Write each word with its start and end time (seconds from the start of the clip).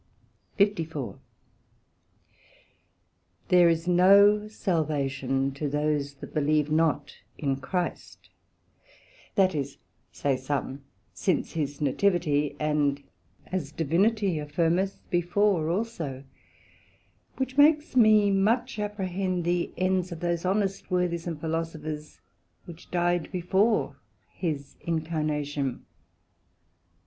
SECT.54 0.57 1.19
There 3.49 3.69
is 3.69 3.87
no 3.87 4.47
Salvation 4.47 5.51
to 5.51 5.69
those 5.69 6.15
that 6.15 6.33
believe 6.33 6.71
not 6.71 7.17
in 7.37 7.57
Christ, 7.57 8.31
that 9.35 9.53
is, 9.53 9.77
say 10.11 10.37
some, 10.37 10.83
since 11.13 11.51
his 11.53 11.81
Nativity, 11.81 12.55
and 12.59 13.03
as 13.51 13.71
Divinity 13.71 14.39
affirmeth, 14.39 14.99
before 15.11 15.69
also; 15.69 16.23
which 17.37 17.55
makes 17.55 17.95
me 17.95 18.31
much 18.31 18.79
apprehend 18.79 19.43
the 19.43 19.71
ends 19.77 20.11
of 20.11 20.19
those 20.19 20.45
honest 20.45 20.89
Worthies 20.89 21.27
and 21.27 21.39
Philosophers 21.39 22.19
which 22.65 22.89
dyed 22.89 23.31
before 23.31 23.97
his 24.31 24.77
Incarnation. 24.81 25.85